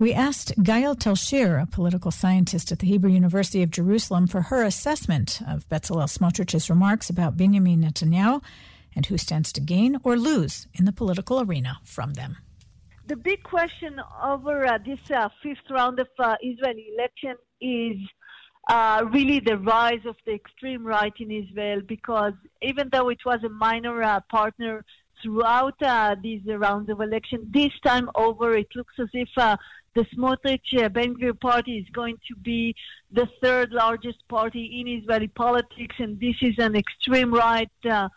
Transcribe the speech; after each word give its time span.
We 0.00 0.14
asked 0.14 0.54
Gayil 0.62 0.94
Talshir, 0.94 1.60
a 1.60 1.66
political 1.66 2.12
scientist 2.12 2.70
at 2.70 2.78
the 2.78 2.86
Hebrew 2.86 3.10
University 3.10 3.64
of 3.64 3.72
Jerusalem, 3.72 4.28
for 4.28 4.42
her 4.42 4.62
assessment 4.62 5.40
of 5.44 5.68
Bezalel 5.68 6.06
Smotrich's 6.06 6.70
remarks 6.70 7.10
about 7.10 7.36
Benjamin 7.36 7.82
Netanyahu 7.82 8.40
and 8.94 9.06
who 9.06 9.18
stands 9.18 9.52
to 9.54 9.60
gain 9.60 9.98
or 10.04 10.16
lose 10.16 10.68
in 10.74 10.84
the 10.84 10.92
political 10.92 11.40
arena 11.40 11.80
from 11.82 12.14
them. 12.14 12.36
The 13.08 13.16
big 13.16 13.42
question 13.42 14.00
over 14.22 14.66
uh, 14.66 14.78
this 14.86 15.00
uh, 15.10 15.30
fifth 15.42 15.68
round 15.68 15.98
of 15.98 16.06
uh, 16.20 16.36
Israeli 16.42 16.86
election 16.96 17.34
is 17.60 17.96
uh, 18.68 19.04
really 19.10 19.40
the 19.40 19.58
rise 19.58 20.06
of 20.06 20.14
the 20.26 20.32
extreme 20.32 20.86
right 20.86 21.14
in 21.18 21.32
Israel 21.32 21.80
because 21.84 22.34
even 22.62 22.88
though 22.92 23.08
it 23.08 23.18
was 23.26 23.42
a 23.42 23.48
minor 23.48 24.00
uh, 24.00 24.20
partner 24.30 24.84
throughout 25.20 25.74
uh, 25.82 26.14
these 26.22 26.42
rounds 26.46 26.88
of 26.88 27.00
election, 27.00 27.50
this 27.52 27.72
time 27.84 28.08
over 28.14 28.56
it 28.56 28.68
looks 28.76 28.94
as 29.00 29.08
if 29.12 29.28
the 29.94 30.04
Smotrich 30.14 30.92
Ben 30.92 31.14
Gvir 31.14 31.38
party 31.40 31.78
is 31.78 31.86
going 31.92 32.16
to 32.28 32.36
be 32.36 32.74
the 33.10 33.26
third 33.42 33.72
largest 33.72 34.26
party 34.28 34.80
in 34.80 35.00
Israeli 35.00 35.28
politics, 35.28 35.96
and 35.98 36.20
this 36.20 36.36
is 36.42 36.54
an 36.58 36.76
extreme 36.76 37.32
right, 37.32 37.70
uh, 37.84 38.08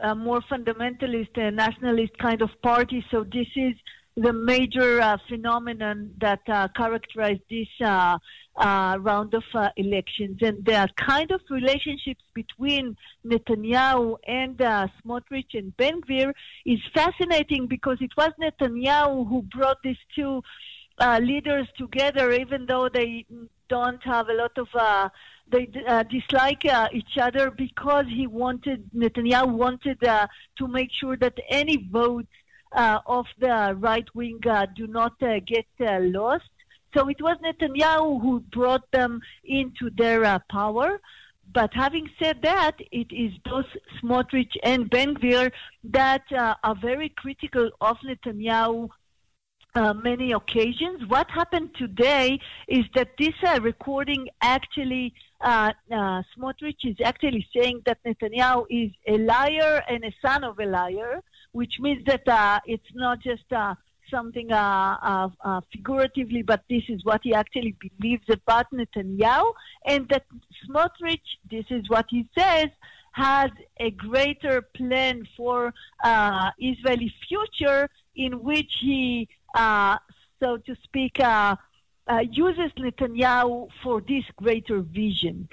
uh, 0.00 0.14
more 0.14 0.40
fundamentalist, 0.42 1.36
uh, 1.36 1.50
nationalist 1.50 2.16
kind 2.18 2.40
of 2.42 2.50
party. 2.62 3.04
So 3.10 3.24
this 3.24 3.48
is 3.56 3.74
the 4.18 4.32
major 4.32 5.00
uh, 5.00 5.16
phenomenon 5.28 6.12
that 6.20 6.40
uh, 6.48 6.68
characterized 6.76 7.42
this 7.48 7.68
uh, 7.84 8.18
uh 8.56 8.96
round 9.00 9.32
of 9.34 9.44
uh, 9.54 9.68
elections. 9.76 10.38
And 10.42 10.64
the 10.64 10.88
kind 10.96 11.30
of 11.30 11.40
relationships 11.50 12.24
between 12.34 12.96
Netanyahu 13.24 14.16
and 14.26 14.60
uh, 14.60 14.88
Smotrich 14.98 15.54
and 15.54 15.76
Ben 15.76 16.00
Gvir 16.00 16.32
is 16.66 16.80
fascinating 16.92 17.68
because 17.68 17.98
it 18.00 18.10
was 18.16 18.32
Netanyahu 18.40 19.28
who 19.28 19.42
brought 19.42 19.78
these 19.84 20.02
two 20.16 20.42
uh, 21.00 21.20
leaders 21.22 21.66
together, 21.76 22.32
even 22.32 22.66
though 22.66 22.88
they 22.88 23.24
don't 23.68 24.02
have 24.02 24.28
a 24.28 24.34
lot 24.34 24.56
of, 24.56 24.68
uh, 24.74 25.08
they 25.50 25.68
uh, 25.86 26.02
dislike 26.04 26.64
uh, 26.64 26.88
each 26.92 27.16
other 27.20 27.50
because 27.50 28.06
he 28.08 28.26
wanted, 28.26 28.90
Netanyahu 28.94 29.52
wanted 29.52 30.02
uh, 30.04 30.26
to 30.58 30.68
make 30.68 30.90
sure 30.92 31.16
that 31.16 31.38
any 31.48 31.88
votes 31.90 32.28
uh, 32.72 32.98
of 33.06 33.26
the 33.38 33.74
right 33.78 34.06
wing 34.14 34.40
do 34.76 34.86
not 34.86 35.18
get 35.20 35.66
lost. 35.78 36.50
So 36.94 37.08
it 37.08 37.20
was 37.20 37.36
Netanyahu 37.44 38.20
who 38.20 38.40
brought 38.40 38.90
them 38.90 39.20
into 39.44 39.90
their 39.96 40.38
power. 40.50 41.00
But 41.52 41.72
having 41.72 42.10
said 42.22 42.42
that, 42.42 42.76
it 42.92 43.10
is 43.10 43.32
both 43.44 43.66
Smotrich 44.02 44.52
and 44.62 44.90
Ben 44.90 45.14
Gvir 45.14 45.50
that 45.84 46.22
uh, 46.30 46.54
are 46.62 46.74
very 46.74 47.08
critical 47.10 47.70
of 47.80 47.96
Netanyahu 48.04 48.90
uh, 49.74 49.94
many 49.94 50.32
occasions. 50.32 51.06
What 51.08 51.30
happened 51.30 51.70
today 51.76 52.40
is 52.66 52.84
that 52.94 53.10
this 53.18 53.34
uh, 53.46 53.60
recording 53.60 54.28
actually, 54.40 55.14
uh, 55.40 55.72
uh, 55.90 56.22
Smotrich 56.36 56.84
is 56.84 56.96
actually 57.04 57.46
saying 57.54 57.82
that 57.86 57.98
Netanyahu 58.04 58.66
is 58.70 58.90
a 59.06 59.18
liar 59.18 59.82
and 59.88 60.04
a 60.04 60.12
son 60.24 60.44
of 60.44 60.58
a 60.58 60.66
liar, 60.66 61.22
which 61.52 61.74
means 61.80 62.04
that 62.06 62.26
uh, 62.28 62.60
it's 62.66 62.92
not 62.94 63.20
just 63.20 63.50
uh, 63.52 63.74
something 64.10 64.48
figuratively, 65.70 66.42
but 66.42 66.64
this 66.70 66.82
is 66.88 67.04
what 67.04 67.20
he 67.22 67.34
actually 67.34 67.76
believes 67.98 68.24
about 68.30 68.66
Netanyahu, 68.72 69.52
and 69.84 70.08
that 70.08 70.24
Smotrich, 70.66 71.20
this 71.50 71.66
is 71.70 71.88
what 71.88 72.06
he 72.08 72.26
says, 72.36 72.68
has 73.12 73.50
a 73.80 73.90
greater 73.90 74.62
plan 74.62 75.28
for 75.36 75.74
Israeli 76.58 77.12
future 77.28 77.88
in 78.16 78.42
which 78.42 78.72
he 78.80 79.28
so 80.40 80.56
to 80.56 80.76
speak, 80.84 81.20
uh, 81.20 81.56
uh, 82.08 82.20
uses 82.30 82.72
Netanyahu 82.78 83.68
for 83.82 84.00
this 84.00 84.24
greater 84.36 84.80
vision. 84.80 85.48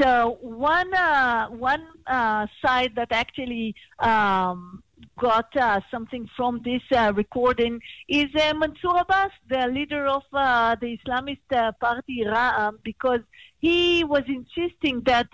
So 0.00 0.38
one 0.40 0.92
uh, 0.92 1.48
one 1.48 1.86
uh, 2.06 2.46
side 2.64 2.92
that 2.96 3.12
actually 3.12 3.74
um, 4.00 4.82
got 5.18 5.54
uh, 5.56 5.80
something 5.90 6.28
from 6.36 6.62
this 6.64 6.82
recording 7.14 7.80
is 8.08 8.26
Mansour 8.34 8.96
Abbas, 8.98 9.30
the 9.48 9.68
leader 9.68 10.06
of 10.06 10.22
the 10.32 10.98
Islamist 10.98 11.78
party 11.78 12.24
Ra'am, 12.26 12.78
because 12.82 13.20
he 13.58 14.02
was 14.04 14.24
insisting 14.26 15.02
that 15.02 15.30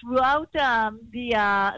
throughout 0.00 0.54
um, 0.56 1.00
the 1.12 1.30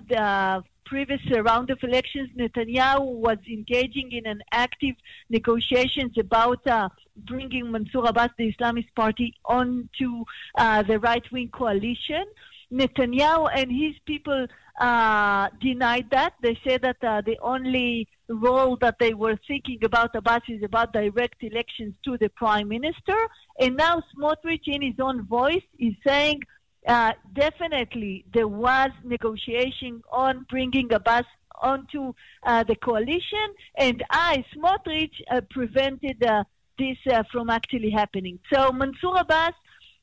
the 0.08 0.64
previous 0.92 1.22
round 1.50 1.70
of 1.70 1.78
elections, 1.82 2.28
Netanyahu 2.36 3.14
was 3.26 3.38
engaging 3.48 4.12
in 4.12 4.26
an 4.26 4.42
active 4.52 4.94
negotiations 5.30 6.12
about 6.18 6.66
uh, 6.66 6.90
bringing 7.16 7.72
Mansour 7.72 8.04
Abbas, 8.04 8.28
the 8.36 8.52
Islamist 8.52 8.94
Party, 8.94 9.34
onto 9.46 10.10
uh, 10.54 10.82
the 10.82 10.98
right-wing 10.98 11.48
coalition. 11.48 12.24
Netanyahu 12.70 13.48
and 13.54 13.72
his 13.72 13.94
people 14.04 14.46
uh, 14.78 15.48
denied 15.62 16.08
that. 16.10 16.34
They 16.42 16.58
said 16.62 16.82
that 16.82 17.02
uh, 17.02 17.22
the 17.22 17.38
only 17.40 18.06
role 18.28 18.76
that 18.82 18.96
they 18.98 19.14
were 19.14 19.38
thinking 19.48 19.82
about 19.82 20.14
Abbas 20.14 20.42
is 20.48 20.62
about 20.62 20.92
direct 20.92 21.42
elections 21.42 21.94
to 22.04 22.18
the 22.18 22.28
prime 22.28 22.68
minister. 22.68 23.16
And 23.58 23.78
now 23.78 24.02
Smotrich, 24.12 24.66
in 24.66 24.82
his 24.82 25.00
own 25.00 25.22
voice, 25.22 25.64
is 25.78 25.94
saying 26.06 26.42
uh, 26.86 27.12
definitely 27.32 28.24
there 28.34 28.48
was 28.48 28.90
negotiation 29.04 30.02
on 30.10 30.46
bringing 30.48 30.92
Abbas 30.92 31.24
onto 31.60 32.12
uh, 32.42 32.64
the 32.64 32.74
coalition, 32.74 33.54
and 33.76 34.02
I, 34.10 34.44
Smotrich, 34.54 35.12
uh, 35.30 35.42
prevented 35.50 36.22
uh, 36.24 36.42
this 36.78 36.96
uh, 37.10 37.22
from 37.30 37.50
actually 37.50 37.90
happening. 37.90 38.40
So 38.52 38.72
Mansour 38.72 39.16
Abbas 39.18 39.52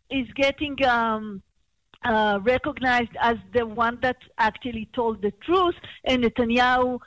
is 0.10 0.28
getting 0.36 0.82
um, 0.86 1.42
uh, 2.06 2.40
recognized 2.44 3.12
as 3.20 3.36
the 3.54 3.66
one 3.66 4.00
that 4.02 4.16
actually 4.38 4.88
told 4.94 5.22
the 5.22 5.32
truth, 5.32 5.76
and 6.06 6.24
Netanyahu 6.24 7.00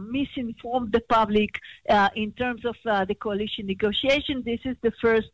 misinformed 0.00 0.92
the 0.92 1.00
public 1.08 1.58
in 2.14 2.32
terms 2.32 2.66
of 2.66 2.76
the 2.84 3.14
coalition 3.14 3.66
negotiation. 3.66 4.42
This 4.44 4.60
is 4.66 4.76
the 4.82 4.92
first 5.00 5.30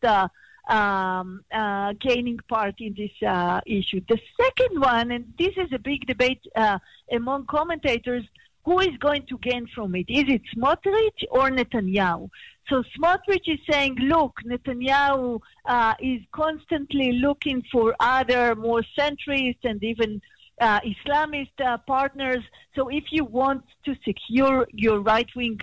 um, 0.69 1.43
uh, 1.53 1.95
gaining 2.01 2.39
part 2.49 2.75
in 2.79 2.95
this 2.95 3.11
uh, 3.27 3.61
issue. 3.67 4.01
The 4.09 4.21
second 4.41 4.81
one, 4.81 5.11
and 5.11 5.33
this 5.39 5.55
is 5.57 5.73
a 5.73 5.79
big 5.79 6.07
debate 6.07 6.43
uh, 6.55 6.79
among 7.11 7.47
commentators, 7.47 8.25
who 8.65 8.81
is 8.81 8.97
going 8.99 9.25
to 9.27 9.39
gain 9.39 9.67
from 9.75 9.95
it? 9.95 10.07
Is 10.09 10.25
it 10.29 10.43
Smotrich 10.55 11.25
or 11.31 11.51
Netanyahu? 11.51 12.29
So 12.69 12.83
Smotrich 12.99 13.47
is 13.47 13.59
saying, 13.71 13.97
look, 13.97 14.35
Netanyahu 14.45 15.41
uh, 15.65 15.95
is 16.01 16.21
constantly 16.33 17.13
looking 17.13 17.63
for 17.73 17.97
other 17.99 18.55
more 18.55 18.83
centrist 18.99 19.57
and 19.65 19.83
even 19.83 20.21
uh, 20.61 20.81
Islamist 20.81 21.59
uh, 21.65 21.79
partners. 21.87 22.45
So 22.75 22.89
if 22.89 23.05
you 23.11 23.25
want 23.25 23.65
to 23.87 23.97
secure 24.05 24.67
your 24.73 25.01
right 25.01 25.29
wing 25.35 25.61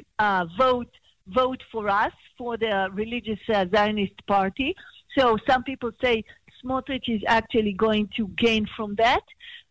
vote, 0.57 0.89
vote 1.27 1.61
for 1.72 1.89
us, 1.89 2.13
for 2.37 2.57
the 2.57 2.89
religious 2.91 3.39
Zionist 3.47 4.25
party. 4.25 4.75
So 5.17 5.37
some 5.47 5.63
people 5.63 5.91
say 6.03 6.23
Smotrich 6.63 7.07
is 7.07 7.21
actually 7.27 7.73
going 7.73 8.09
to 8.17 8.27
gain 8.37 8.67
from 8.75 8.95
that. 8.95 9.23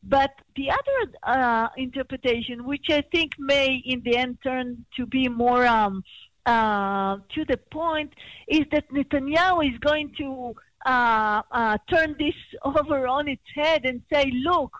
But 0.02 0.32
the 0.56 0.70
other 0.70 1.12
uh, 1.22 1.68
interpretation, 1.76 2.64
which 2.64 2.86
I 2.90 3.02
think 3.12 3.32
may 3.38 3.82
in 3.84 4.02
the 4.04 4.16
end 4.16 4.38
turn 4.42 4.84
to 4.96 5.06
be 5.06 5.28
more 5.28 5.66
um, 5.66 6.04
uh, 6.44 7.16
to 7.34 7.44
the 7.46 7.56
point, 7.72 8.12
is 8.48 8.62
that 8.72 8.90
Netanyahu 8.90 9.72
is 9.72 9.78
going 9.78 10.12
to 10.18 10.54
uh, 10.84 11.40
uh 11.50 11.78
turn 11.90 12.14
this 12.18 12.34
over 12.62 13.08
on 13.08 13.28
its 13.28 13.48
head 13.54 13.86
and 13.86 14.02
say, 14.12 14.30
look, 14.34 14.72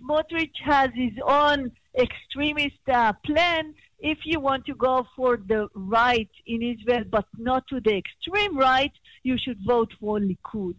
Smotrich 0.00 0.54
has 0.64 0.90
his 0.94 1.12
own 1.26 1.72
extremist 1.98 2.78
uh, 2.92 3.12
plan 3.24 3.74
if 3.98 4.18
you 4.24 4.38
want 4.38 4.64
to 4.66 4.74
go 4.74 5.06
for 5.16 5.36
the 5.36 5.68
right 5.74 6.30
in 6.46 6.62
Israel, 6.62 7.02
but 7.10 7.26
not 7.36 7.66
to 7.68 7.80
the 7.80 7.96
extreme 7.96 8.56
right, 8.56 8.92
you 9.28 9.36
should 9.44 9.60
vote 9.74 9.92
for 10.00 10.18
Likud. 10.18 10.78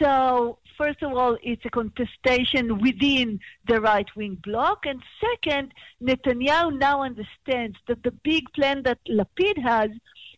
So, 0.00 0.58
first 0.76 1.00
of 1.02 1.12
all, 1.12 1.36
it's 1.42 1.64
a 1.64 1.70
contestation 1.70 2.64
within 2.86 3.38
the 3.68 3.80
right 3.80 4.10
wing 4.16 4.36
bloc. 4.42 4.78
And 4.86 5.00
second, 5.26 5.72
Netanyahu 6.02 6.78
now 6.78 6.96
understands 7.02 7.76
that 7.88 8.02
the 8.02 8.14
big 8.30 8.44
plan 8.56 8.82
that 8.84 8.98
Lapid 9.08 9.56
has 9.62 9.90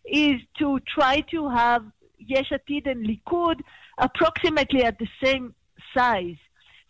is 0.04 0.38
to 0.58 0.68
try 0.96 1.14
to 1.34 1.48
have 1.48 1.82
Yesh 2.18 2.50
Atid 2.58 2.84
and 2.92 3.06
Likud 3.10 3.60
approximately 3.98 4.82
at 4.84 4.98
the 4.98 5.08
same 5.24 5.54
size. 5.96 6.40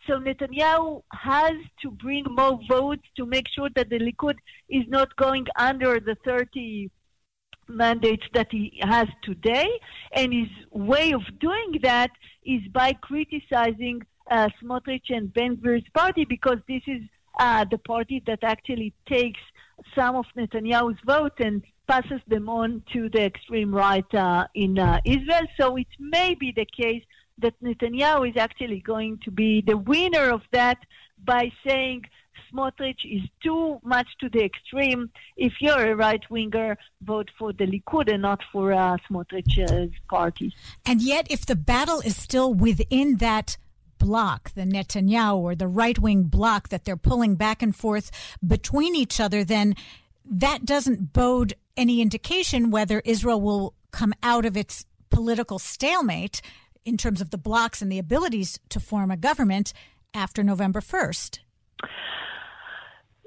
So 0.06 0.12
Netanyahu 0.26 1.02
has 1.12 1.56
to 1.82 1.90
bring 1.90 2.24
more 2.28 2.58
votes 2.68 3.06
to 3.16 3.26
make 3.26 3.46
sure 3.54 3.68
that 3.76 3.90
the 3.90 3.98
Likud 3.98 4.36
is 4.68 4.84
not 4.88 5.14
going 5.16 5.46
under 5.56 5.98
the 6.00 6.16
30 6.24 6.90
mandates 7.68 8.24
that 8.34 8.48
he 8.50 8.78
has 8.82 9.08
today. 9.22 9.68
And 10.12 10.32
his 10.32 10.48
way 10.70 11.12
of 11.12 11.22
doing 11.40 11.78
that 11.82 12.10
is 12.44 12.62
by 12.72 12.92
criticizing 12.94 14.02
uh, 14.30 14.48
Smotrich 14.62 15.10
and 15.10 15.32
Ben 15.32 15.56
Gvir's 15.56 15.88
party 15.94 16.24
because 16.24 16.58
this 16.68 16.82
is 16.86 17.02
uh, 17.38 17.64
the 17.70 17.78
party 17.78 18.22
that 18.26 18.40
actually 18.42 18.92
takes 19.08 19.40
some 19.94 20.16
of 20.16 20.24
Netanyahu's 20.36 20.98
vote 21.04 21.38
and 21.38 21.62
passes 21.86 22.20
them 22.26 22.48
on 22.48 22.82
to 22.92 23.08
the 23.10 23.22
extreme 23.22 23.74
right 23.74 24.14
uh, 24.14 24.46
in 24.54 24.78
uh, 24.78 25.00
Israel. 25.04 25.46
So 25.58 25.76
it 25.76 25.86
may 25.98 26.34
be 26.34 26.52
the 26.52 26.66
case 26.66 27.02
that 27.38 27.54
Netanyahu 27.62 28.30
is 28.30 28.36
actually 28.36 28.80
going 28.80 29.18
to 29.24 29.30
be 29.30 29.62
the 29.64 29.76
winner 29.76 30.30
of 30.30 30.42
that 30.52 30.78
by 31.24 31.52
saying 31.66 32.02
Smotrich 32.56 33.04
is 33.04 33.22
too 33.42 33.78
much 33.82 34.06
to 34.20 34.28
the 34.28 34.42
extreme. 34.42 35.10
If 35.36 35.54
you're 35.60 35.92
a 35.92 35.94
right 35.94 36.22
winger, 36.30 36.76
vote 37.02 37.30
for 37.38 37.52
the 37.52 37.66
Likud 37.66 38.12
and 38.12 38.22
not 38.22 38.40
for 38.52 38.72
uh, 38.72 38.96
Smotrich's 39.10 39.92
party. 40.08 40.54
And 40.84 41.02
yet, 41.02 41.26
if 41.30 41.44
the 41.44 41.56
battle 41.56 42.00
is 42.00 42.16
still 42.16 42.54
within 42.54 43.16
that 43.16 43.56
block, 43.98 44.52
the 44.54 44.62
Netanyahu 44.62 45.36
or 45.36 45.54
the 45.54 45.68
right 45.68 45.98
wing 45.98 46.24
block 46.24 46.68
that 46.70 46.84
they're 46.84 46.96
pulling 46.96 47.34
back 47.34 47.62
and 47.62 47.74
forth 47.74 48.10
between 48.46 48.94
each 48.94 49.20
other, 49.20 49.44
then 49.44 49.74
that 50.24 50.64
doesn't 50.64 51.12
bode 51.12 51.54
any 51.76 52.00
indication 52.00 52.70
whether 52.70 53.00
Israel 53.04 53.40
will 53.40 53.74
come 53.90 54.14
out 54.22 54.44
of 54.44 54.56
its 54.56 54.84
political 55.10 55.58
stalemate 55.58 56.40
in 56.84 56.96
terms 56.96 57.20
of 57.20 57.30
the 57.30 57.38
blocks 57.38 57.80
and 57.82 57.90
the 57.90 57.98
abilities 57.98 58.58
to 58.68 58.80
form 58.80 59.10
a 59.10 59.16
government 59.16 59.72
after 60.14 60.42
November 60.42 60.80
1st. 60.80 61.40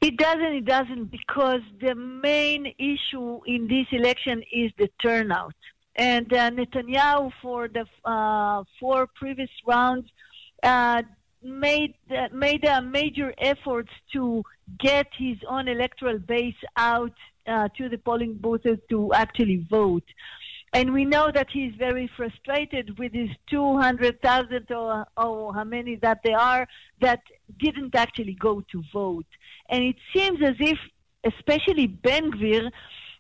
It 0.01 0.17
doesn't, 0.17 0.53
it 0.55 0.65
doesn't, 0.65 1.11
because 1.11 1.61
the 1.81 1.93
main 1.93 2.73
issue 2.77 3.41
in 3.45 3.67
this 3.67 3.85
election 3.91 4.41
is 4.51 4.71
the 4.77 4.89
turnout. 5.01 5.53
And 5.95 6.31
uh, 6.31 6.51
Netanyahu, 6.51 7.31
for 7.41 7.67
the 7.67 7.85
uh, 8.05 8.63
four 8.79 9.07
previous 9.15 9.49
rounds, 9.67 10.07
uh, 10.63 11.01
made 11.43 11.95
uh, 12.11 12.27
made 12.33 12.65
major 12.83 13.33
efforts 13.37 13.91
to 14.13 14.43
get 14.79 15.07
his 15.17 15.37
own 15.47 15.67
electoral 15.67 16.19
base 16.19 16.61
out 16.77 17.13
uh, 17.47 17.67
to 17.77 17.89
the 17.89 17.97
polling 17.97 18.35
booths 18.35 18.79
to 18.89 19.13
actually 19.13 19.65
vote. 19.69 20.03
And 20.73 20.93
we 20.93 21.05
know 21.05 21.31
that 21.33 21.47
he's 21.51 21.73
very 21.75 22.09
frustrated 22.15 22.97
with 22.99 23.13
his 23.13 23.29
200,000 23.49 24.71
or, 24.71 25.05
or 25.17 25.53
how 25.53 25.63
many 25.63 25.95
that 25.97 26.19
they 26.23 26.33
are 26.33 26.67
that 27.01 27.21
didn't 27.57 27.95
actually 27.95 28.33
go 28.33 28.61
to 28.71 28.83
vote. 28.93 29.25
And 29.69 29.83
it 29.83 29.95
seems 30.13 30.39
as 30.43 30.55
if, 30.59 30.77
especially 31.23 31.87
Ben 31.87 32.31
Gvir, 32.31 32.71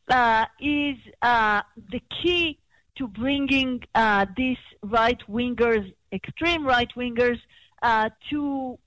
uh, 0.09 0.45
is 0.59 0.97
uh, 1.21 1.61
the 1.91 2.01
key 2.21 2.59
to 2.97 3.07
bringing 3.07 3.81
uh, 3.95 4.25
these 4.35 4.57
right 4.83 5.19
wingers, 5.29 5.91
extreme 6.11 6.65
right 6.65 6.89
wingers, 6.95 7.39
uh, 7.81 8.09
to 8.29 8.77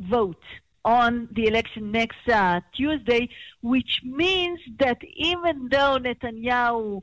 vote 0.00 0.42
on 0.84 1.28
the 1.32 1.46
election 1.46 1.90
next 1.90 2.28
uh, 2.28 2.60
Tuesday, 2.74 3.28
which 3.62 4.00
means 4.04 4.60
that 4.78 4.98
even 5.14 5.68
though 5.70 5.98
Netanyahu 5.98 7.02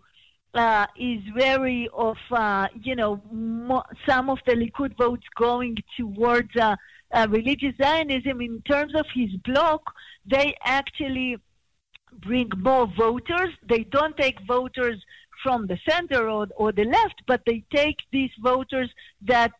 uh, 0.53 0.85
is 0.97 1.21
wary 1.35 1.89
of, 1.93 2.17
uh, 2.31 2.67
you 2.81 2.95
know, 2.95 3.21
mo- 3.31 3.83
some 4.07 4.29
of 4.29 4.39
the 4.45 4.53
Likud 4.53 4.95
votes 4.97 5.25
going 5.37 5.77
towards 5.97 6.55
uh, 6.55 6.75
uh, 7.13 7.27
religious 7.29 7.73
Zionism. 7.81 8.41
In 8.41 8.61
terms 8.61 8.93
of 8.95 9.05
his 9.13 9.31
bloc, 9.45 9.81
they 10.25 10.55
actually 10.63 11.37
bring 12.19 12.49
more 12.57 12.87
voters. 12.97 13.49
They 13.67 13.83
don't 13.83 14.15
take 14.17 14.37
voters 14.45 15.01
from 15.43 15.67
the 15.67 15.79
center 15.89 16.29
or, 16.29 16.47
or 16.55 16.71
the 16.71 16.85
left, 16.85 17.21
but 17.27 17.41
they 17.45 17.63
take 17.73 17.97
these 18.11 18.31
voters 18.41 18.89
that 19.21 19.51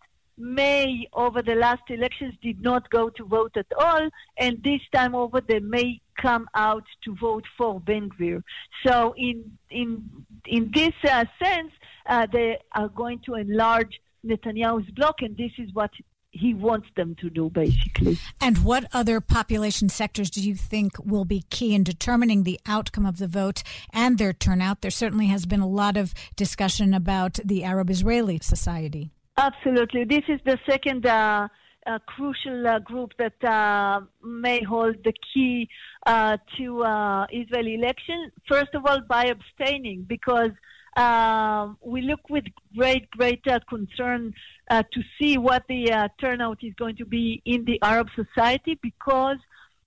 may 0.41 1.07
over 1.13 1.41
the 1.41 1.55
last 1.55 1.83
elections 1.89 2.33
did 2.41 2.61
not 2.61 2.89
go 2.89 3.09
to 3.09 3.23
vote 3.25 3.55
at 3.55 3.67
all, 3.77 4.09
and 4.37 4.61
this 4.63 4.81
time 4.93 5.15
over 5.15 5.41
they 5.41 5.59
may 5.59 6.01
come 6.21 6.47
out 6.55 6.83
to 7.03 7.15
vote 7.15 7.45
for 7.57 7.79
Ben 7.79 8.09
Gvir. 8.09 8.43
So 8.85 9.13
in 9.17 9.57
in 9.69 10.09
in 10.45 10.71
this 10.73 10.93
uh, 11.03 11.25
sense, 11.41 11.71
uh, 12.07 12.27
they 12.31 12.57
are 12.73 12.89
going 12.89 13.19
to 13.25 13.35
enlarge 13.35 14.01
Netanyahu's 14.25 14.89
bloc, 14.91 15.21
and 15.21 15.35
this 15.37 15.51
is 15.57 15.73
what 15.73 15.91
he 16.31 16.53
wants 16.53 16.87
them 16.95 17.15
to 17.15 17.29
do, 17.29 17.49
basically. 17.49 18.17
And 18.39 18.59
what 18.59 18.85
other 18.93 19.19
population 19.19 19.89
sectors 19.89 20.29
do 20.29 20.41
you 20.41 20.55
think 20.55 20.93
will 21.03 21.25
be 21.25 21.43
key 21.49 21.75
in 21.75 21.83
determining 21.83 22.43
the 22.43 22.59
outcome 22.65 23.05
of 23.05 23.17
the 23.17 23.27
vote 23.27 23.63
and 23.91 24.17
their 24.17 24.33
turnout? 24.33 24.81
There 24.81 24.91
certainly 24.91 25.27
has 25.27 25.45
been 25.45 25.59
a 25.59 25.67
lot 25.67 25.97
of 25.97 26.13
discussion 26.35 26.93
about 26.93 27.39
the 27.43 27.63
Arab 27.63 27.89
Israeli 27.89 28.39
society. 28.41 29.11
Absolutely. 29.37 30.03
This 30.03 30.23
is 30.27 30.39
the 30.45 30.59
second 30.69 31.05
uh, 31.05 31.47
uh, 31.87 31.99
crucial 32.05 32.67
uh, 32.67 32.79
group 32.79 33.11
that 33.17 33.43
uh, 33.43 34.01
may 34.23 34.63
hold 34.63 34.95
the 35.03 35.13
key 35.33 35.67
uh, 36.05 36.37
to 36.57 36.83
uh, 36.83 37.25
Israeli 37.31 37.75
election. 37.75 38.31
First 38.47 38.75
of 38.75 38.85
all, 38.85 39.01
by 39.01 39.25
abstaining, 39.25 40.03
because 40.03 40.51
um, 40.95 41.77
we 41.83 42.01
look 42.01 42.29
with 42.29 42.43
great, 42.77 43.09
great 43.11 43.43
concern 43.69 44.33
to 44.69 45.01
see 45.19 45.37
what 45.37 45.63
the 45.67 46.09
turnout 46.19 46.59
is 46.61 46.73
going 46.75 46.97
to 46.97 47.05
be 47.05 47.41
in 47.45 47.65
the 47.65 47.79
Arab 47.81 48.07
society, 48.15 48.77
because 48.81 49.37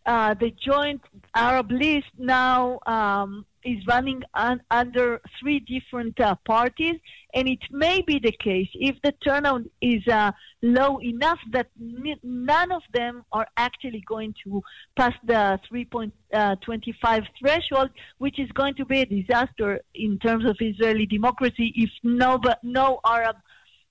the 0.05 0.52
joint 0.67 1.00
Arab 1.35 1.70
list 1.70 2.06
now 2.19 2.79
um, 2.87 3.46
is 3.64 3.84
running 3.87 4.22
un- 4.34 4.62
under 4.70 5.20
three 5.40 5.61
different 5.61 6.19
uh, 6.20 6.34
parties, 6.46 6.96
and 7.34 7.49
it 7.49 7.61
may 7.70 8.02
be 8.02 8.19
the 8.19 8.32
case 8.32 8.69
if 8.75 8.96
the 9.02 9.12
turnout 9.25 9.62
is 9.81 10.06
uh, 10.08 10.31
low 10.62 11.00
enough 11.00 11.38
that 11.52 11.69
n- 11.81 12.19
none 12.22 12.72
of 12.72 12.82
them 12.93 13.25
are 13.32 13.46
actually 13.56 14.02
going 14.06 14.34
to 14.44 14.62
pass 14.96 15.12
the 15.25 15.58
3.25 15.72 16.11
uh, 16.32 17.20
threshold, 17.40 17.90
which 18.19 18.38
is 18.38 18.50
going 18.52 18.75
to 18.75 18.84
be 18.84 19.00
a 19.00 19.06
disaster 19.06 19.81
in 19.94 20.19
terms 20.19 20.44
of 20.44 20.56
Israeli 20.60 21.06
democracy 21.06 21.72
if 21.76 21.90
no, 22.02 22.38
but 22.38 22.58
no 22.62 23.00
Arab 23.05 23.37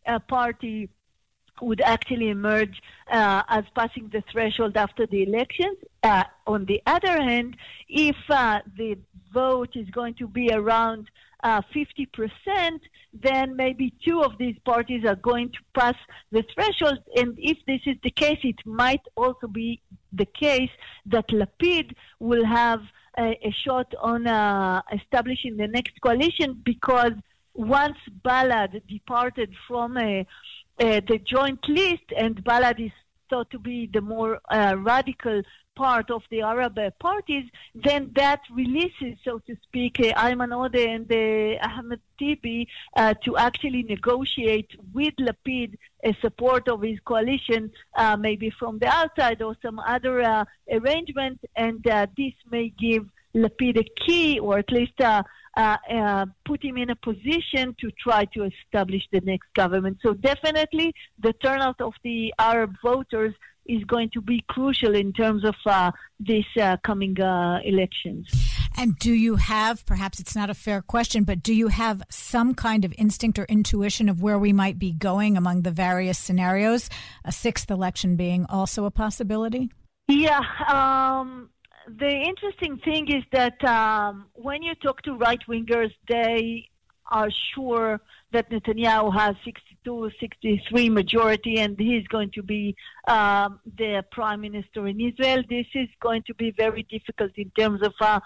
uh, 0.08 0.20
party 0.20 0.90
would 1.62 1.82
actually 1.82 2.30
emerge 2.30 2.82
uh, 3.12 3.44
as 3.48 3.64
passing 3.76 4.10
the 4.12 4.24
threshold 4.32 4.76
after 4.76 5.06
the 5.08 5.24
elections. 5.24 5.78
Uh, 6.04 6.24
on 6.48 6.66
the 6.66 6.82
other 6.86 7.22
hand, 7.22 7.56
if 7.88 8.16
uh, 8.30 8.60
the 8.78 8.98
vote 9.32 9.76
is 9.76 9.90
going 9.90 10.14
to 10.16 10.28
be 10.28 10.50
around 10.52 11.10
50%, 11.44 12.08
uh, 12.48 12.78
then 13.14 13.56
maybe 13.56 13.94
two 14.04 14.22
of 14.22 14.38
these 14.38 14.58
parties 14.66 15.06
are 15.06 15.16
going 15.16 15.50
to 15.50 15.60
pass 15.80 15.96
the 16.32 16.44
threshold. 16.54 17.00
And 17.16 17.38
if 17.38 17.58
this 17.68 17.82
is 17.86 17.98
the 18.04 18.12
case, 18.12 18.40
it 18.44 18.66
might 18.66 19.02
also 19.16 19.48
be 19.48 19.82
the 20.12 20.26
case 20.26 20.70
that 21.08 21.28
Lapid 21.30 21.94
will 22.20 22.46
have 22.46 22.82
a, 23.18 23.38
a 23.44 23.52
shot 23.52 23.94
on 24.02 24.26
uh, 24.26 24.82
establishing 24.92 25.58
the 25.58 25.68
next 25.68 26.00
coalition 26.02 26.60
because 26.64 27.14
once 27.54 27.98
Balad 28.24 28.82
departed 28.88 29.54
from 29.68 29.98
a, 29.98 30.26
uh, 30.80 31.02
the 31.08 31.20
joint 31.24 31.68
list 31.68 32.04
and 32.16 32.44
Balad 32.44 32.80
is 32.86 32.92
thought 33.30 33.50
to 33.52 33.60
be 33.60 33.90
the 33.92 34.02
more 34.02 34.40
uh, 34.50 34.76
radical 34.78 35.42
part 35.76 36.12
of 36.12 36.22
the 36.30 36.42
Arab 36.42 36.78
uh, 36.78 36.92
parties, 37.00 37.46
then 37.74 38.12
that 38.16 38.42
releases, 38.54 39.18
so 39.24 39.40
to 39.40 39.56
speak, 39.64 40.00
uh, 40.00 40.14
Ayman 40.14 40.52
Odeh 40.52 40.88
and 40.96 41.12
uh, 41.12 41.68
Ahmed 41.68 42.00
Tibi 42.20 42.68
uh, 42.96 43.14
to 43.26 43.38
actually 43.38 43.84
negotiate 43.84 44.72
with 44.94 45.16
Lapid 45.20 45.76
a 46.04 46.16
support 46.22 46.68
of 46.68 46.82
his 46.82 47.00
coalition, 47.00 47.72
uh, 47.96 48.16
maybe 48.16 48.50
from 48.52 48.78
the 48.80 48.88
outside 48.88 49.42
or 49.42 49.56
some 49.62 49.80
other 49.80 50.22
uh, 50.22 50.46
arrangement, 50.72 51.40
and 51.56 51.84
this 52.18 52.34
may 52.52 52.70
give 52.70 53.08
Lapid 53.36 53.80
a 53.80 53.86
key, 54.06 54.40
or 54.40 54.60
at 54.60 54.72
least 54.72 54.94
put 54.98 56.64
him 56.64 56.78
in 56.78 56.90
a 56.90 56.96
position 56.96 57.76
to 57.80 57.92
try 58.00 58.26
to 58.26 58.44
establish 58.44 59.04
the 59.12 59.22
next 59.22 59.54
government. 59.56 59.98
So 60.02 60.14
definitely, 60.14 60.94
the 61.20 61.34
turnout 61.34 61.82
of 61.82 61.94
the 62.04 62.34
Arab 62.40 62.76
voters 62.84 63.34
is 63.66 63.84
going 63.86 64.10
to 64.12 64.22
be 64.22 64.44
crucial 64.50 64.94
in 64.94 65.14
terms 65.14 65.46
of 65.46 65.56
uh, 65.66 65.92
these 66.20 66.46
uh, 66.60 66.78
coming 66.84 67.20
uh, 67.22 67.60
elections. 67.64 68.28
And 68.76 68.98
do 68.98 69.14
you 69.14 69.36
have, 69.36 69.86
perhaps 69.86 70.20
it's 70.20 70.36
not 70.36 70.50
a 70.50 70.54
fair 70.54 70.82
question, 70.82 71.24
but 71.24 71.44
do 71.44 71.54
you 71.54 71.68
have 71.68 72.02
some 72.10 72.56
kind 72.56 72.84
of 72.84 72.94
instinct 72.98 73.38
or 73.40 73.46
intuition 73.46 74.10
of 74.10 74.22
where 74.22 74.40
we 74.40 74.52
might 74.52 74.80
be 74.80 74.92
going 74.92 75.38
among 75.38 75.62
the 75.62 75.72
various 75.72 76.18
scenarios? 76.18 76.90
A 77.24 77.32
sixth 77.32 77.70
election 77.70 78.16
being 78.16 78.46
also 78.50 78.86
a 78.86 78.92
possibility? 78.92 79.70
Yeah. 80.08 80.42
Um, 80.68 81.50
the 81.88 82.10
interesting 82.10 82.78
thing 82.78 83.08
is 83.10 83.24
that 83.32 83.64
um, 83.66 84.28
when 84.34 84.64
you 84.64 84.76
talk 84.76 85.02
to 85.04 85.16
right 85.16 85.40
wingers, 85.48 85.92
they 86.08 86.70
are 87.12 87.30
sure 87.54 88.02
that 88.32 88.50
Netanyahu 88.50 89.14
has 89.14 89.36
62, 89.46 90.12
63 90.20 90.90
majority 90.90 91.60
and 91.60 91.78
he's 91.78 92.08
going 92.08 92.32
to 92.32 92.42
be 92.42 92.76
um, 93.08 93.60
the 93.78 94.04
prime 94.12 94.42
minister 94.42 94.88
in 94.88 95.00
Israel. 95.00 95.44
This 95.50 95.68
is 95.76 95.90
going 96.02 96.24
to 96.24 96.34
be 96.34 96.52
very 96.52 96.84
difficult 96.84 97.32
in 97.36 97.52
terms 97.52 97.82
of 97.82 97.94
uh, 98.00 98.20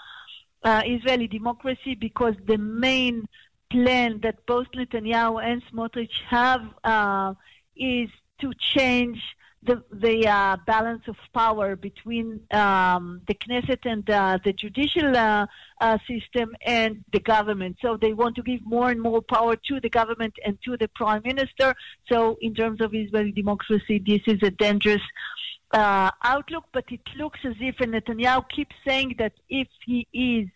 uh, 0.64 0.84
Israeli 0.86 1.28
democracy 1.28 1.96
because 1.96 2.36
the 2.46 2.58
main 2.58 3.28
plan 3.70 4.20
that 4.22 4.46
both 4.46 4.68
Netanyahu 4.76 5.44
and 5.44 5.62
Smotrich 5.72 6.22
have 6.28 6.62
uh, 6.84 7.34
is 7.76 8.10
to 8.40 8.54
change 8.60 9.22
the, 9.68 9.84
the 9.92 10.28
uh, 10.28 10.58
balance 10.66 11.04
of 11.08 11.16
power 11.34 11.76
between 11.76 12.42
um, 12.52 13.22
the 13.28 13.36
Knesset 13.36 13.80
and 13.84 14.10
uh, 14.10 14.40
the 14.44 14.54
judicial 14.54 15.16
uh, 15.16 15.46
uh, 15.82 15.98
system 16.08 16.56
and 16.66 17.04
the 17.12 17.20
government. 17.20 17.78
So 17.82 17.98
they 17.98 18.14
want 18.14 18.36
to 18.38 18.42
give 18.42 18.62
more 18.66 18.90
and 18.90 19.02
more 19.02 19.22
power 19.22 19.56
to 19.56 19.80
the 19.80 19.90
government 19.90 20.34
and 20.46 20.58
to 20.66 20.78
the 20.78 20.88
prime 20.88 21.22
minister. 21.24 21.76
So 22.12 22.38
in 22.42 22.56
terms 22.56 22.82
of 22.82 22.96
Israeli 22.96 23.32
democracy, 23.32 24.02
this 24.06 24.22
is 24.26 24.40
a 24.42 24.52
dangerous 24.52 25.02
uh, 25.72 26.12
outlook. 26.24 26.66
But 26.72 26.86
it 26.90 27.02
looks 27.18 27.40
as 27.44 27.56
if 27.60 27.76
Netanyahu 27.78 28.50
keeps 28.50 28.76
saying 28.88 29.16
that 29.20 29.34
if 29.50 29.68
he 29.86 30.08
is 30.14 30.48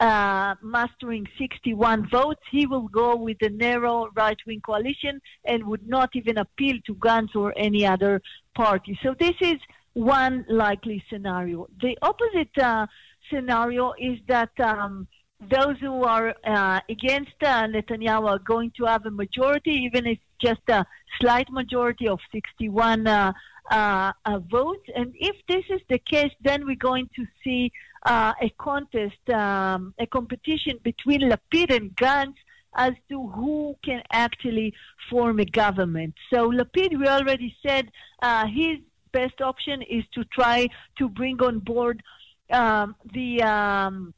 uh, 0.00 0.54
mastering 0.62 1.26
61 1.38 2.08
votes, 2.08 2.40
he 2.50 2.66
will 2.66 2.88
go 2.88 3.16
with 3.16 3.36
a 3.42 3.50
narrow 3.50 4.08
right 4.16 4.38
wing 4.46 4.62
coalition 4.64 5.20
and 5.44 5.62
would 5.64 5.86
not 5.86 6.08
even 6.14 6.38
appeal 6.38 6.76
to 6.86 6.94
Gantz 6.94 7.36
or 7.36 7.52
any 7.56 7.86
other 7.86 8.22
party. 8.54 8.98
So 9.02 9.14
this 9.18 9.34
is 9.40 9.56
one 9.94 10.44
likely 10.48 11.02
scenario. 11.10 11.68
The 11.80 11.96
opposite 12.02 12.56
uh, 12.58 12.86
scenario 13.32 13.92
is 13.98 14.18
that 14.28 14.50
um, 14.60 15.06
those 15.48 15.78
who 15.80 16.04
are 16.04 16.34
uh, 16.44 16.80
against 16.88 17.32
uh, 17.42 17.64
Netanyahu 17.64 18.28
are 18.28 18.38
going 18.38 18.72
to 18.76 18.84
have 18.84 19.06
a 19.06 19.10
majority, 19.10 19.72
even 19.72 20.06
if 20.06 20.18
just 20.40 20.60
a 20.68 20.84
slight 21.20 21.50
majority 21.50 22.08
of 22.08 22.18
61 22.32 23.06
uh, 23.06 23.32
uh, 23.70 24.12
votes. 24.50 24.86
And 24.94 25.14
if 25.18 25.36
this 25.48 25.64
is 25.70 25.80
the 25.88 25.98
case, 25.98 26.32
then 26.42 26.66
we're 26.66 26.76
going 26.76 27.08
to 27.16 27.24
see 27.42 27.72
uh, 28.06 28.32
a 28.40 28.50
contest, 28.58 29.28
um, 29.30 29.94
a 29.98 30.06
competition 30.06 30.78
between 30.82 31.20
Lapid 31.22 31.74
and 31.74 31.94
Gantz 31.96 32.36
as 32.74 32.92
to 33.08 33.28
who 33.28 33.76
can 33.84 34.02
actually 34.12 34.72
form 35.08 35.40
a 35.40 35.44
government. 35.44 36.14
So 36.32 36.50
Lapid, 36.50 36.98
we 36.98 37.06
already 37.06 37.54
said 37.66 37.90
uh, 38.22 38.46
his 38.46 38.78
best 39.12 39.40
option 39.40 39.82
is 39.82 40.04
to 40.14 40.24
try 40.24 40.68
to 40.98 41.08
bring 41.08 41.42
on 41.42 41.58
board 41.58 42.02
um, 42.50 42.94
the 43.12 43.42
um, 43.42 44.14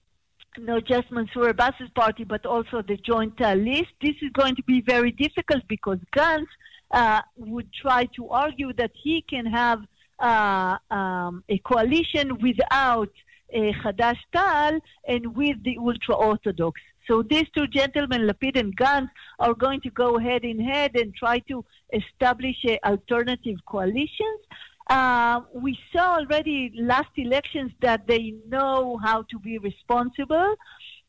not 0.59 0.85
just 0.85 1.11
Mansour 1.11 1.49
Abbas's 1.49 1.91
party, 1.95 2.25
but 2.25 2.45
also 2.45 2.83
the 2.83 2.97
joint 2.99 3.41
uh, 3.41 3.55
list. 3.55 3.93
This 4.03 4.17
is 4.21 4.31
going 4.33 4.57
to 4.57 4.63
be 4.65 4.83
very 4.83 5.11
difficult 5.11 5.63
because 5.69 5.99
Gantz 6.15 6.47
uh, 6.91 7.23
would 7.37 7.73
try 7.73 8.05
to 8.17 8.29
argue 8.29 8.73
that 8.75 8.91
he 9.03 9.25
can 9.29 9.47
have 9.47 9.81
uh, 10.19 10.77
um, 10.91 11.43
a 11.49 11.59
coalition 11.59 12.39
without 12.41 13.11
uh, 13.55 13.93
Ta'al 14.33 14.79
and 15.09 15.35
with 15.35 15.63
the 15.65 15.79
ultra 15.79 16.15
Orthodox. 16.15 16.81
So 17.09 17.23
these 17.23 17.47
two 17.57 17.67
gentlemen, 17.67 18.23
Lapid 18.23 18.59
and 18.59 18.77
Gantz, 18.77 19.11
are 19.39 19.55
going 19.55 19.81
to 19.83 19.91
go 19.91 20.19
head 20.19 20.45
in 20.45 20.61
head 20.61 20.95
and 20.95 21.15
try 21.15 21.41
to 21.51 21.65
establish 21.93 22.57
uh, 22.69 22.77
alternative 22.87 23.59
coalitions. 23.67 24.41
Uh, 24.89 25.41
we 25.55 25.79
saw 25.93 26.19
already 26.19 26.73
last 26.77 27.11
elections 27.17 27.73
that 27.81 28.07
they 28.07 28.35
know 28.49 28.99
how 29.03 29.23
to 29.31 29.39
be 29.39 29.59
responsible 29.59 30.55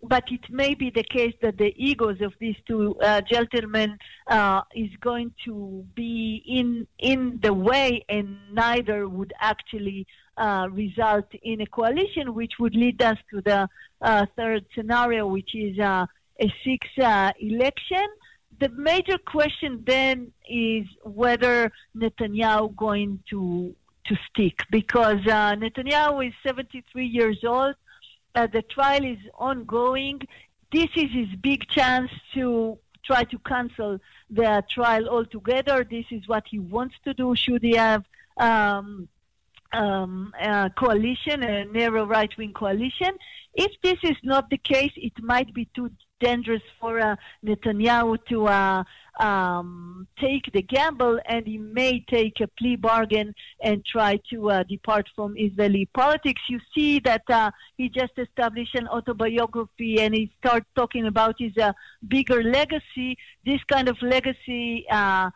but 0.04 0.26
it 0.30 0.42
may 0.50 0.74
be 0.74 0.90
the 0.90 1.04
case 1.04 1.34
that 1.42 1.58
the 1.58 1.74
egos 1.78 2.20
of 2.22 2.34
these 2.40 2.56
two 2.68 2.96
uh, 3.02 3.22
gentlemen 3.22 3.98
uh, 4.28 4.62
is 4.76 4.90
going 5.00 5.34
to 5.46 5.86
be 5.96 6.44
in 6.46 6.86
in 7.00 7.40
the 7.42 7.54
way, 7.54 8.04
and 8.10 8.38
neither 8.52 9.08
would 9.08 9.34
actually 9.40 10.06
uh, 10.38 10.68
result 10.72 11.26
in 11.42 11.62
a 11.62 11.66
coalition, 11.66 12.34
which 12.34 12.54
would 12.60 12.76
lead 12.76 13.02
us 13.02 13.18
to 13.32 13.42
the 13.42 13.68
third 14.38 14.66
scenario, 14.76 15.28
which 15.28 15.56
is 15.56 15.80
uh, 15.80 16.06
a 16.40 16.54
six 16.64 16.88
uh, 17.02 17.32
election. 17.40 18.06
The 18.60 18.70
major 18.70 19.18
question 19.18 19.84
then 19.86 20.32
is 20.48 20.86
whether 21.04 21.72
Netanyahu 21.96 22.76
going 22.76 23.20
to 23.30 23.76
to 24.08 24.16
stick 24.30 24.60
because 24.70 25.22
Netanyahu 25.22 26.28
is 26.28 26.34
73 26.44 27.06
years 27.06 27.40
old 27.48 27.76
uh, 28.36 28.48
the 28.48 28.62
trial 28.64 29.06
is 29.06 29.20
ongoing. 29.38 30.20
This 30.72 30.90
is 30.96 31.12
his 31.12 31.28
big 31.42 31.68
chance 31.68 32.10
to 32.34 32.78
try 33.06 33.24
to 33.26 33.38
cancel 33.40 34.00
the 34.30 34.64
trial 34.70 35.08
altogether. 35.08 35.86
This 35.90 36.06
is 36.10 36.28
what 36.28 36.46
he 36.50 36.60
wants 36.60 36.96
to 37.04 37.14
do. 37.14 37.36
Should 37.36 37.62
he 37.62 37.76
have 37.76 38.04
um, 38.38 39.08
um, 39.74 40.34
a 40.40 40.70
coalition, 40.78 41.44
a 41.44 41.66
narrow 41.66 42.06
right-wing 42.06 42.54
coalition? 42.54 43.18
If 43.54 43.72
this 43.84 43.98
is 44.04 44.18
not 44.24 44.50
the 44.50 44.58
case, 44.58 44.92
it 44.96 45.14
might 45.22 45.54
be 45.54 45.70
too 45.76 45.90
dangerous 46.20 46.62
for 46.80 47.00
uh, 47.00 47.16
Netanyahu 47.46 48.18
to 48.30 48.48
uh, 48.48 48.84
um, 49.20 50.08
take 50.20 50.52
the 50.54 50.62
gamble, 50.62 51.20
and 51.28 51.46
he 51.46 51.58
may 51.58 52.04
take 52.10 52.40
a 52.40 52.48
plea 52.48 52.78
bargain 52.78 53.36
and 53.62 53.86
try 53.86 54.20
to 54.30 54.50
uh, 54.50 54.64
depart 54.64 55.08
from 55.16 55.36
Israeli 55.38 55.88
politics. 55.94 56.42
You 56.50 56.60
see 56.74 57.00
that 57.02 57.24
uh, 57.30 57.52
he 57.78 57.90
just 57.90 58.14
established 58.18 58.76
an 58.76 58.88
autobiography, 58.88 60.00
and 60.00 60.16
he 60.16 60.32
starts 60.40 60.66
talking 60.76 61.06
about 61.06 61.36
his 61.38 61.56
uh, 61.58 61.74
bigger 62.08 62.42
legacy. 62.42 63.18
This 63.46 63.62
kind 63.72 63.88
of 63.88 63.98
legacy 64.02 64.86
uh, 64.90 65.30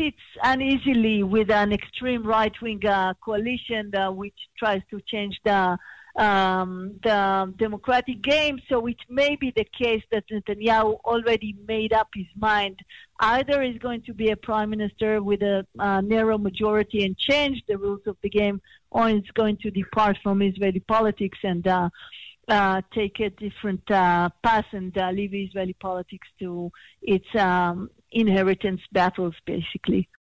sits 0.00 0.16
uneasily 0.42 1.22
with 1.22 1.50
an 1.50 1.72
extreme 1.72 2.22
right-wing 2.22 2.80
coalition 3.24 3.92
which 4.16 4.38
tries 4.58 4.82
to 4.90 5.00
change 5.02 5.38
the 5.44 5.76
um, 6.16 6.98
the 7.02 7.54
democratic 7.56 8.20
game. 8.22 8.60
So 8.68 8.86
it 8.86 8.96
may 9.08 9.36
be 9.36 9.52
the 9.54 9.66
case 9.82 10.02
that 10.10 10.24
Netanyahu 10.28 10.98
already 11.04 11.54
made 11.66 11.92
up 11.92 12.08
his 12.14 12.26
mind. 12.36 12.80
Either 13.20 13.62
he's 13.62 13.78
going 13.78 14.02
to 14.02 14.14
be 14.14 14.30
a 14.30 14.36
prime 14.36 14.70
minister 14.70 15.22
with 15.22 15.42
a 15.42 15.66
uh, 15.78 16.00
narrow 16.00 16.36
majority 16.36 17.04
and 17.04 17.16
change 17.16 17.62
the 17.68 17.78
rules 17.78 18.04
of 18.06 18.16
the 18.22 18.28
game, 18.28 18.60
or 18.90 19.08
he's 19.08 19.30
going 19.34 19.56
to 19.58 19.70
depart 19.70 20.18
from 20.22 20.42
Israeli 20.42 20.80
politics 20.80 21.38
and 21.44 21.66
uh, 21.66 21.88
uh, 22.48 22.82
take 22.92 23.20
a 23.20 23.30
different 23.30 23.88
uh, 23.90 24.28
path 24.42 24.66
and 24.72 24.96
uh, 24.98 25.10
leave 25.10 25.32
Israeli 25.32 25.74
politics 25.74 26.26
to 26.40 26.72
its 27.02 27.32
um, 27.36 27.88
inheritance 28.12 28.82
battles, 28.92 29.34
basically. 29.46 30.08